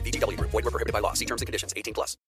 [0.00, 0.50] VGW Group.
[0.50, 1.14] Void were prohibited by law.
[1.14, 1.72] See terms and conditions.
[1.76, 2.18] 18 plus.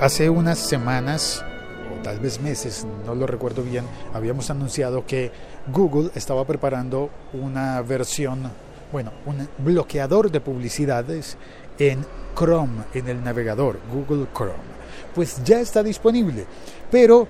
[0.00, 1.44] Hace unas semanas,
[1.92, 5.30] o tal vez meses, no lo recuerdo bien, habíamos anunciado que
[5.66, 8.50] Google estaba preparando una versión,
[8.92, 11.36] bueno, un bloqueador de publicidades
[11.78, 14.70] en Chrome, en el navegador Google Chrome.
[15.14, 16.46] Pues ya está disponible
[16.90, 17.26] pero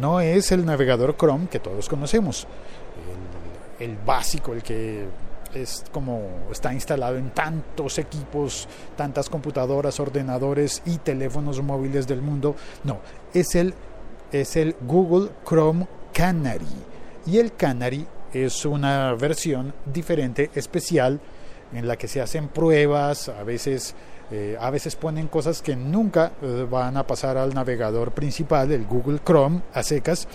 [0.00, 2.46] no es el navegador Chrome que todos conocemos,
[3.78, 5.06] el, el básico, el que
[5.54, 12.56] es como está instalado en tantos equipos, tantas computadoras, ordenadores y teléfonos móviles del mundo.
[12.84, 13.00] No,
[13.34, 13.74] es el,
[14.32, 16.66] es el Google Chrome Canary.
[17.26, 21.20] Y el Canary es una versión diferente, especial,
[21.72, 23.94] en la que se hacen pruebas, a veces
[24.32, 28.86] eh, a veces ponen cosas que nunca eh, van a pasar al navegador principal, el
[28.86, 30.28] Google Chrome, a secas,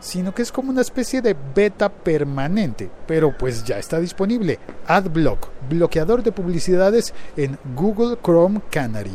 [0.00, 4.58] sino que es como una especie de beta permanente, pero pues ya está disponible.
[4.86, 9.12] AdBlock, bloqueador de publicidades en Google Chrome Canary.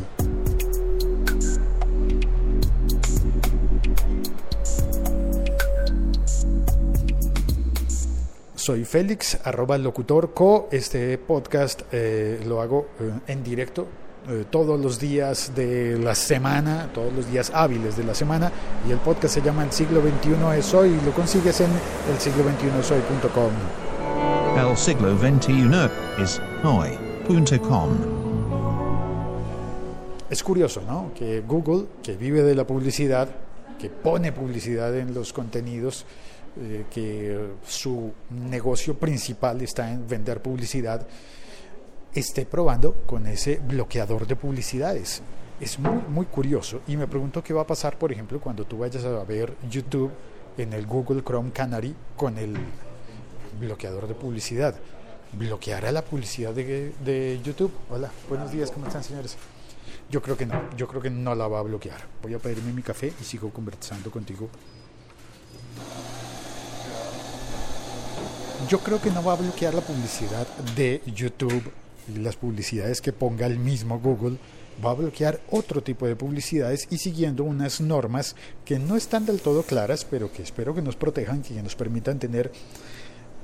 [8.56, 10.70] Soy Félix, arroba locutor co.
[10.72, 12.88] Este podcast eh, lo hago
[13.28, 13.88] en directo
[14.28, 18.52] eh, todos los días de la semana, todos los días hábiles de la semana,
[18.88, 22.20] y el podcast se llama El siglo XXI es hoy, y lo consigues en el
[22.20, 22.44] siglo
[22.80, 23.52] es hoy.com.
[24.58, 27.90] El siglo XXI es hoy.com.
[30.28, 31.12] Es curioso, ¿no?
[31.14, 33.30] Que Google, que vive de la publicidad,
[33.78, 36.06] que pone publicidad en los contenidos,
[36.60, 37.38] eh, que
[37.68, 41.06] su negocio principal está en vender publicidad,
[42.16, 45.22] esté probando con ese bloqueador de publicidades.
[45.60, 48.80] Es muy, muy curioso y me pregunto qué va a pasar, por ejemplo, cuando tú
[48.80, 50.12] vayas a ver YouTube
[50.58, 52.56] en el Google Chrome Canary con el
[53.60, 54.76] bloqueador de publicidad.
[55.34, 57.72] ¿Bloqueará la publicidad de, de YouTube?
[57.90, 59.36] Hola, buenos días, ¿cómo están señores?
[60.10, 62.02] Yo creo que no, yo creo que no la va a bloquear.
[62.22, 64.48] Voy a pedirme mi café y sigo conversando contigo.
[68.70, 71.64] Yo creo que no va a bloquear la publicidad de YouTube
[72.16, 74.38] las publicidades que ponga el mismo Google,
[74.84, 78.36] va a bloquear otro tipo de publicidades y siguiendo unas normas
[78.66, 82.20] que no están del todo claras, pero que espero que nos protejan, que nos permitan
[82.20, 82.52] tener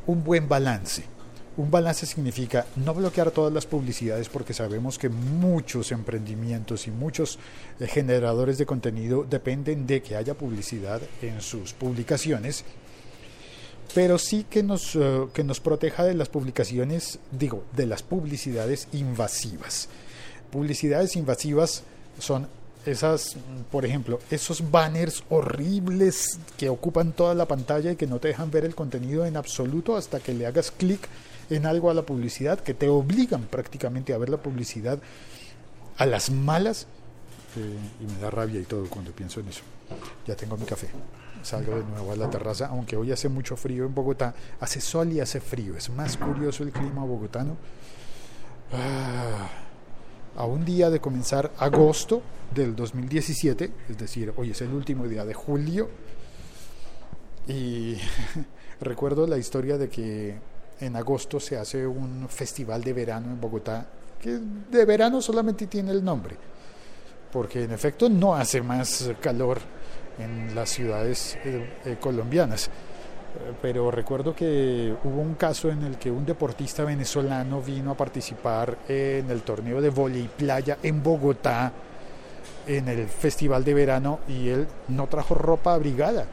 [0.08, 1.04] un buen balance.
[1.58, 7.40] Un balance significa no bloquear todas las publicidades porque sabemos que muchos emprendimientos y muchos
[7.80, 12.64] eh, generadores de contenido dependen de que haya publicidad en sus publicaciones
[13.94, 18.88] pero sí que nos, eh, que nos proteja de las publicaciones, digo, de las publicidades
[18.94, 19.90] invasivas.
[20.52, 21.84] Publicidades invasivas
[22.20, 22.48] son
[22.86, 23.38] esas,
[23.72, 28.50] por ejemplo, esos banners horribles que ocupan toda la pantalla y que no te dejan
[28.50, 31.08] ver el contenido en absoluto hasta que le hagas clic
[31.50, 35.00] en algo a la publicidad, que te obligan prácticamente a ver la publicidad
[35.98, 36.88] a las malas.
[37.58, 39.62] Eh, y me da rabia y todo cuando pienso en eso.
[40.26, 40.88] Ya tengo mi café
[41.44, 45.12] salgo de nuevo a la terraza, aunque hoy hace mucho frío en Bogotá, hace sol
[45.12, 47.58] y hace frío, es más curioso el clima bogotano.
[48.74, 49.50] Ah,
[50.36, 52.22] a un día de comenzar agosto
[52.54, 55.90] del 2017, es decir, hoy es el último día de julio,
[57.48, 57.98] y
[58.82, 60.38] recuerdo la historia de que
[60.80, 63.88] en agosto se hace un festival de verano en Bogotá,
[64.20, 64.40] que
[64.72, 66.36] de verano solamente tiene el nombre,
[67.32, 69.60] porque en efecto no hace más calor
[70.24, 72.68] en las ciudades eh, eh, colombianas.
[72.68, 77.98] Eh, pero recuerdo que hubo un caso en el que un deportista venezolano vino a
[77.98, 81.72] participar en el torneo de volei playa en Bogotá
[82.68, 86.26] en el festival de verano y él no trajo ropa abrigada.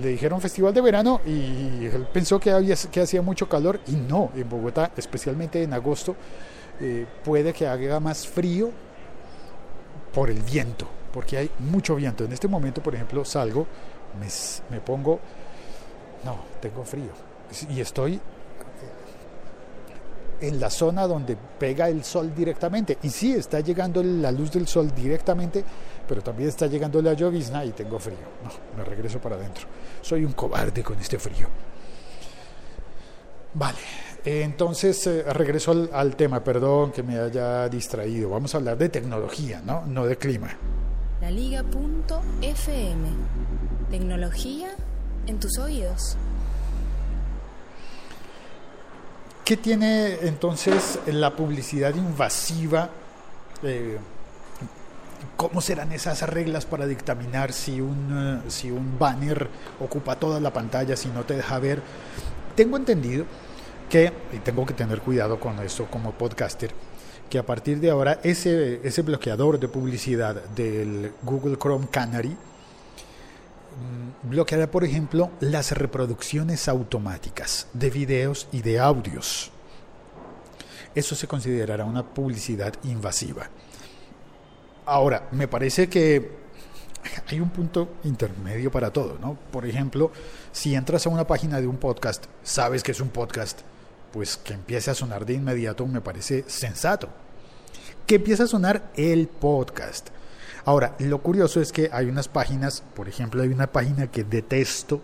[0.00, 3.92] Le dijeron festival de verano y él pensó que, había, que hacía mucho calor y
[3.92, 6.16] no, en Bogotá, especialmente en agosto,
[6.80, 8.70] eh, puede que haga más frío
[10.12, 12.24] por el viento, porque hay mucho viento.
[12.24, 13.68] En este momento, por ejemplo, salgo,
[14.68, 15.20] me, pongo,
[16.24, 17.12] no, tengo frío
[17.70, 18.20] y estoy
[20.40, 22.98] en la zona donde pega el sol directamente.
[23.04, 25.64] Y sí, está llegando la luz del sol directamente,
[26.08, 28.16] pero también está llegando la llovizna y tengo frío.
[28.42, 29.66] No, me regreso para adentro.
[30.02, 31.46] Soy un cobarde con este frío.
[33.54, 33.78] Vale,
[34.24, 38.30] entonces eh, regreso al, al, tema, perdón que me haya distraído.
[38.30, 39.86] Vamos a hablar de tecnología, ¿no?
[39.86, 40.50] No de clima.
[41.24, 43.08] La Liga.fm.
[43.90, 44.68] Tecnología
[45.26, 46.18] en tus oídos.
[49.42, 52.90] ¿Qué tiene entonces la publicidad invasiva?
[53.62, 53.96] Eh,
[55.38, 59.48] ¿Cómo serán esas reglas para dictaminar si un, uh, si un banner
[59.80, 61.80] ocupa toda la pantalla, si no te deja ver?
[62.54, 63.24] Tengo entendido
[63.88, 66.74] que, y tengo que tener cuidado con esto como podcaster,
[67.28, 72.36] que a partir de ahora ese, ese bloqueador de publicidad del Google Chrome Canary,
[73.74, 79.50] Mm, bloqueará, por ejemplo, las reproducciones automáticas de videos y de audios.
[80.94, 83.48] Eso se considerará una publicidad invasiva.
[84.86, 86.30] Ahora, me parece que
[87.28, 89.36] hay un punto intermedio para todo, ¿no?
[89.50, 90.12] Por ejemplo,
[90.52, 93.62] si entras a una página de un podcast, sabes que es un podcast,
[94.14, 97.10] pues que empiece a sonar de inmediato me parece sensato.
[98.06, 100.08] Que empiece a sonar el podcast
[100.64, 105.02] Ahora, lo curioso es que hay unas páginas, por ejemplo, hay una página que detesto,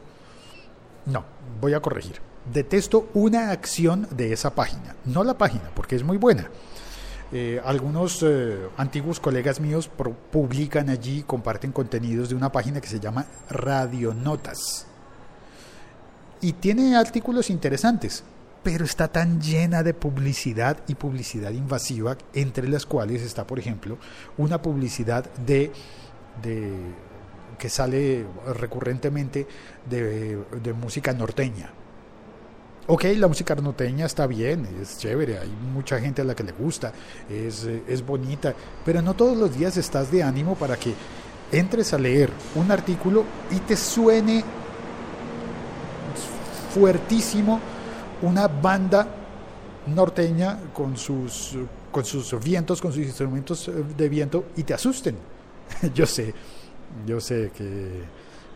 [1.05, 1.25] no,
[1.61, 2.17] voy a corregir,
[2.51, 6.49] detesto una acción de esa página, no la página, porque es muy buena.
[7.33, 9.91] Eh, algunos eh, antiguos colegas míos
[10.33, 14.87] publican allí, comparten contenidos de una página que se llama Radionotas.
[16.41, 18.25] Y tiene artículos interesantes
[18.63, 23.99] pero está tan llena de publicidad y publicidad invasiva, entre las cuales está, por ejemplo,
[24.37, 25.73] una publicidad de,
[26.43, 26.71] de
[27.59, 29.47] que sale recurrentemente
[29.89, 31.71] de, música norteña.
[32.87, 36.53] Ok, la música norteña está bien, es chévere, hay mucha gente a la que le
[36.53, 36.93] gusta,
[37.29, 38.55] es, es bonita,
[38.85, 40.93] pero no todos los días estás de ánimo para que
[41.53, 44.43] entres a leer un artículo y te suene
[46.75, 47.61] fuertísimo
[48.23, 49.07] una banda
[49.87, 51.57] norteña con sus,
[51.91, 55.17] con sus vientos, con sus instrumentos de viento y te asusten.
[55.95, 56.35] yo sé,
[57.07, 58.03] yo sé que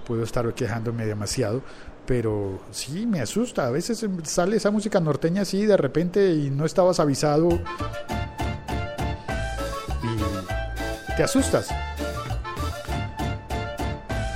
[0.07, 1.63] puedo estar quejándome demasiado,
[2.07, 3.67] pero sí me asusta.
[3.67, 7.49] A veces sale esa música norteña así de repente y no estabas avisado
[10.03, 11.69] y te asustas.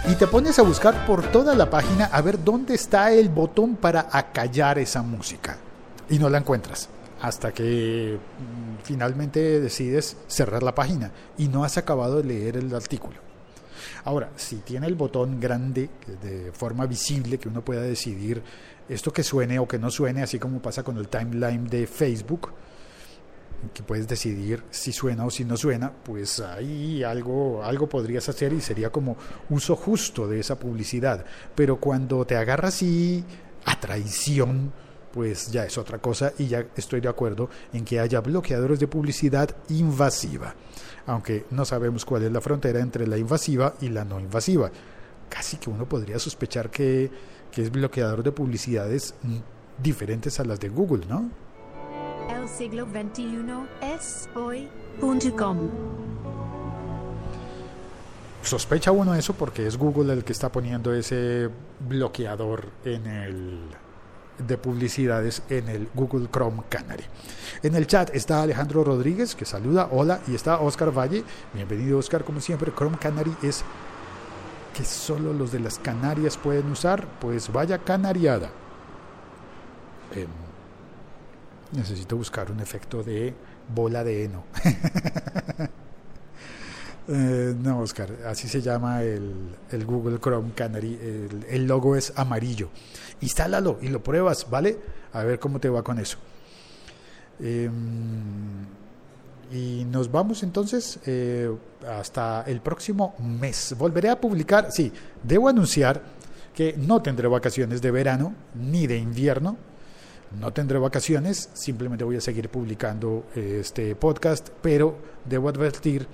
[0.09, 3.77] Y te pones a buscar por toda la página a ver dónde está el botón
[3.77, 5.59] para acallar esa música.
[6.09, 6.89] Y no la encuentras.
[7.21, 12.75] Hasta que mm, finalmente decides cerrar la página y no has acabado de leer el
[12.75, 13.19] artículo.
[14.05, 15.91] Ahora, si tiene el botón grande
[16.23, 18.43] de forma visible que uno pueda decidir
[18.89, 22.51] esto que suene o que no suene, así como pasa con el timeline de Facebook,
[23.75, 28.53] que puedes decidir si suena o si no suena, pues ahí algo, algo podrías hacer
[28.53, 29.17] y sería como
[29.51, 31.25] uso justo de esa publicidad.
[31.55, 33.25] Pero cuando te agarras así
[33.65, 34.73] a traición,
[35.13, 38.87] pues ya es otra cosa y ya estoy de acuerdo en que haya bloqueadores de
[38.87, 40.55] publicidad invasiva,
[41.07, 44.71] aunque no sabemos cuál es la frontera entre la invasiva y la no invasiva.
[45.29, 47.11] Casi que uno podría sospechar que,
[47.51, 49.15] que es bloqueador de publicidades
[49.83, 51.48] diferentes a las de Google, ¿no?
[52.49, 53.25] Siglo XXI
[53.83, 55.71] es hoy.com.
[58.43, 61.51] Sospecha uno eso porque es Google el que está poniendo ese
[61.81, 63.61] bloqueador en el
[64.39, 67.05] de publicidades en el Google Chrome Canary.
[67.63, 71.25] En el chat está Alejandro Rodríguez que saluda, hola, y está Oscar Valle.
[71.53, 72.73] Bienvenido Oscar, como siempre.
[72.73, 73.63] Chrome Canary es
[74.75, 78.51] que solo los de las Canarias pueden usar, pues vaya canariada.
[80.15, 80.27] Eh,
[81.73, 83.35] necesito buscar un efecto de
[83.75, 84.45] bola de heno.
[87.09, 90.99] eh, no, Oscar, así se llama el, el Google Chrome Canary.
[91.49, 92.71] El, logo es amarillo.
[93.21, 94.79] Instálalo y lo pruebas, ¿vale?
[95.13, 96.19] A ver cómo te va con eso.
[97.41, 97.71] Eh,
[99.51, 101.51] y nos vamos entonces eh,
[101.89, 103.75] hasta el próximo mes.
[103.79, 106.03] Volveré a publicar, sí, debo anunciar
[106.55, 109.57] que no tendré vacaciones de verano ni de invierno
[110.41, 116.07] no tendré vacaciones, simplemente voy a seguir publicando este podcast, pero debo advertir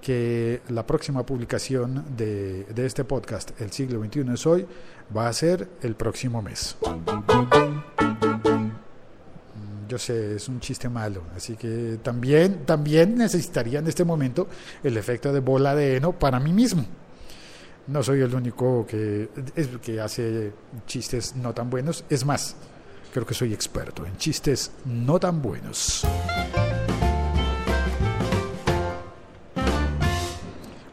[0.00, 4.66] que la próxima publicación de, de, este podcast, El siglo XXI es hoy,
[5.16, 6.76] va a ser el próximo mes.
[9.88, 11.22] yo sé, es un chiste malo.
[11.36, 14.48] Así que también, también necesitaría en este momento
[14.82, 16.84] el efecto de bola de heno para mí mismo.
[17.86, 19.28] No soy el único que,
[19.82, 20.52] que hace
[20.86, 22.04] chistes no tan buenos.
[22.08, 22.56] Es más,
[23.14, 26.04] creo que soy experto en chistes no tan buenos.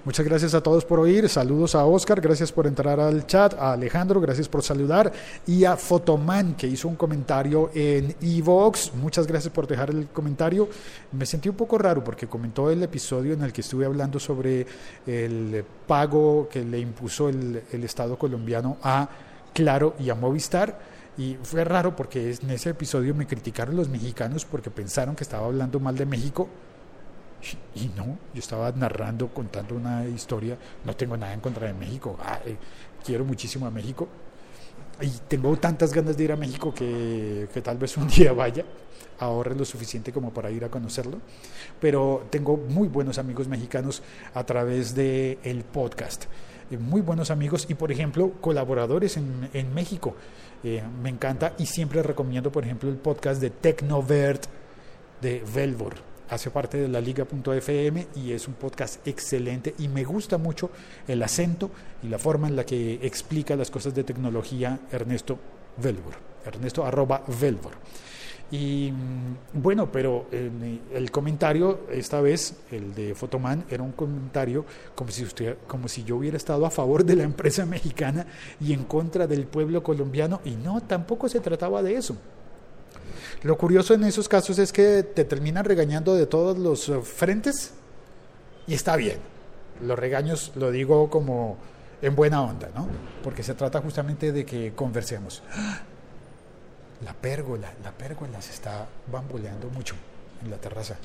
[0.05, 1.27] Muchas gracias a todos por oír.
[1.29, 3.55] Saludos a Oscar, gracias por entrar al chat.
[3.55, 5.11] A Alejandro, gracias por saludar.
[5.47, 8.93] Y a Fotoman, que hizo un comentario en Evox.
[8.95, 10.69] Muchas gracias por dejar el comentario.
[11.13, 14.67] Me sentí un poco raro porque comentó el episodio en el que estuve hablando sobre
[15.07, 19.09] el pago que le impuso el, el Estado colombiano a
[19.53, 20.91] Claro y a Movistar.
[21.21, 25.45] Y fue raro porque en ese episodio me criticaron los mexicanos porque pensaron que estaba
[25.45, 26.49] hablando mal de México.
[27.75, 32.17] Y no, yo estaba narrando, contando una historia, no tengo nada en contra de México,
[32.23, 32.55] ah, eh,
[33.05, 34.07] quiero muchísimo a México.
[34.99, 38.65] Y tengo tantas ganas de ir a México que, que tal vez un día vaya,
[39.19, 41.19] ahorre lo suficiente como para ir a conocerlo,
[41.79, 44.01] pero tengo muy buenos amigos mexicanos
[44.33, 46.25] a través del el podcast,
[46.77, 50.15] muy buenos amigos y por ejemplo colaboradores en, en México,
[50.63, 54.45] Eh, me encanta y siempre recomiendo por ejemplo el podcast de Tecnovert
[55.19, 55.95] de Velvor.
[56.29, 60.69] Hace parte de la liga.fm y es un podcast excelente y me gusta mucho
[61.07, 61.71] el acento
[62.03, 65.39] y la forma en la que explica las cosas de tecnología Ernesto
[65.77, 66.13] Velvor.
[66.45, 67.73] Ernesto arroba Velvor.
[68.51, 74.65] Y mm, bueno, pero eh, el comentario, esta vez, el de Fotoman, era un comentario
[74.93, 78.27] como si, usted, como si yo hubiera estado a favor de la empresa mexicana
[78.59, 80.41] y en contra del pueblo colombiano.
[80.43, 82.17] Y no, tampoco se trataba de eso.
[83.43, 87.73] Lo curioso en esos casos es que te terminan regañando de todos los eh, frentes
[88.67, 89.17] y está bien.
[89.81, 91.57] Los regaños lo digo como
[92.01, 92.87] en buena onda, ¿no?
[93.23, 95.41] Porque se trata justamente de que conversemos.
[97.03, 99.95] La pérgola, la pérgola se está bamboleando mucho
[100.43, 100.97] en la terraza.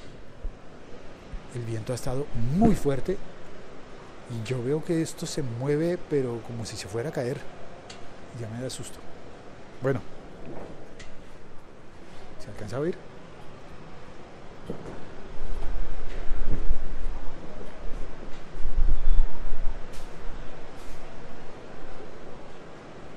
[1.55, 3.17] El viento ha estado muy fuerte
[4.31, 7.39] y yo veo que esto se mueve, pero como si se fuera a caer.
[8.41, 8.99] Ya me da susto.
[9.83, 10.01] Bueno,
[12.47, 12.97] ¿Se alcanza a oír?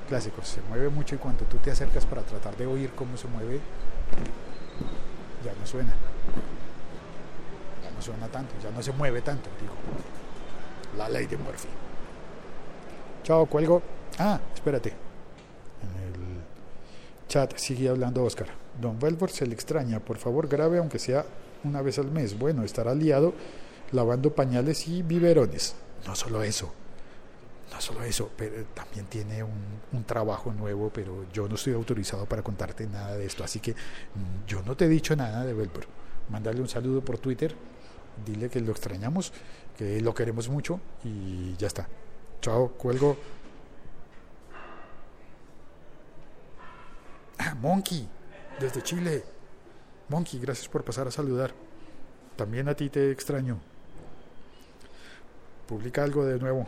[0.09, 3.27] Clásico, se mueve mucho y cuando tú te acercas para tratar de oír cómo se
[3.27, 3.59] mueve,
[5.45, 5.93] ya no suena.
[7.83, 9.73] Ya no suena tanto, ya no se mueve tanto, digo.
[10.97, 11.67] La ley de Murphy.
[13.23, 13.83] Chao, cuelgo.
[14.17, 14.89] Ah, espérate.
[14.89, 16.41] En el
[17.27, 18.47] chat sigue hablando Oscar.
[18.81, 19.99] Don Velvor se le extraña.
[19.99, 21.23] Por favor, grabe aunque sea
[21.63, 22.35] una vez al mes.
[22.37, 23.35] Bueno, estará liado
[23.91, 25.75] lavando pañales y biberones.
[26.07, 26.73] No solo eso.
[27.71, 32.25] No solo eso, pero también tiene un, un trabajo nuevo, pero yo no estoy autorizado
[32.25, 33.43] para contarte nada de esto.
[33.43, 35.85] Así que mm, yo no te he dicho nada de Velvor.
[36.29, 37.55] Mándale un saludo por Twitter.
[38.25, 39.31] Dile que lo extrañamos,
[39.77, 41.87] que lo queremos mucho y ya está.
[42.41, 43.17] Chao, cuelgo.
[47.37, 48.07] Ah, Monkey,
[48.59, 49.23] desde Chile.
[50.09, 51.53] Monkey, gracias por pasar a saludar.
[52.35, 53.59] También a ti te extraño.
[55.67, 56.67] Publica algo de nuevo,